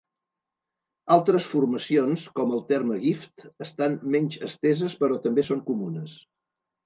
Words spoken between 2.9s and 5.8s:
"gift", estan menys esteses però també són